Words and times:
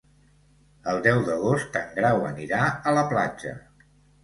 El 0.93 1.01
deu 1.07 1.21
d'agost 1.27 1.79
en 1.83 1.93
Grau 1.99 2.25
anirà 2.33 2.65
a 2.93 2.97
la 2.99 3.07
platja. 3.15 3.57